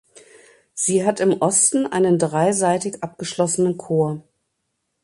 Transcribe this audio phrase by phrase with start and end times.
[0.73, 4.23] Sie hat im Osten einen dreiseitig abgeschlossenen Chor.